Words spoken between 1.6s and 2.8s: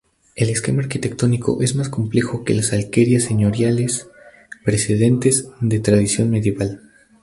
es más complejo que las